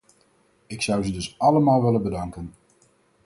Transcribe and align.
Ik 0.67 0.81
zou 0.81 1.03
ze 1.03 1.11
dus 1.11 1.35
allemaal 1.39 1.81
willen 1.83 2.01
bedanken. 2.01 2.53